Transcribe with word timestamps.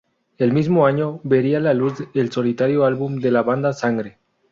El 0.39 0.51
mismo 0.51 0.87
año 0.87 1.19
vería 1.23 1.59
la 1.59 1.75
luz 1.75 2.03
el 2.15 2.31
solitario 2.31 2.85
álbum 2.85 3.19
de 3.19 3.29
la 3.29 3.43
banda 3.43 3.71
Sangre. 3.71 4.17